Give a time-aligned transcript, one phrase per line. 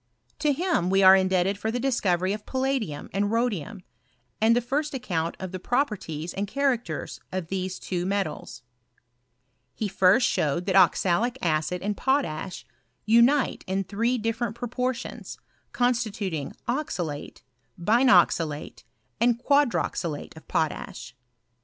[0.39, 3.83] To him we are indebted for the discovery of palladium and rhodium,
[4.41, 8.63] and the first account of the properties and characters of these two metals.
[9.75, 12.65] He first showed that oxalic acid and potash
[13.05, 15.37] unite in three different proportions,
[15.71, 17.43] constituting oxalate,
[17.79, 18.83] binoxalate,
[19.19, 21.13] and quadroxalate of potash.